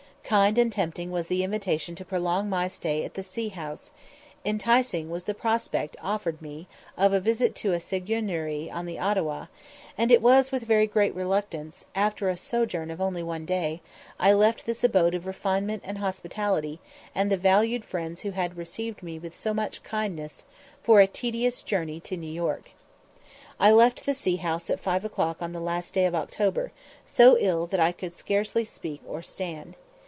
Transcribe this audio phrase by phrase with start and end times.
[0.23, 3.91] Kind and tempting was the invitation to prolong my stay at the See House;
[4.45, 9.47] enticing was the prospect offered me of a visit to a seigneurie on the Ottawa;
[9.97, 13.81] and it was with very great reluctance that, after a sojourn of only one day,
[14.21, 16.79] I left this abode of refinement and hospitality,
[17.13, 20.45] and the valued friends who had received me with so much kindness,
[20.81, 22.71] for a tedious journey to New York.
[23.59, 26.71] I left the See House at five o'clock on the last day of October,
[27.03, 29.75] so ill that I could scarcely speak or stand.